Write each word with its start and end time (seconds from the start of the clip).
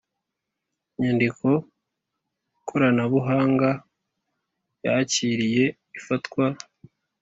nyandiko 0.99 1.47
koranabuhanga 2.67 3.69
yakiriye 4.85 5.65
ifatwa 5.97 6.45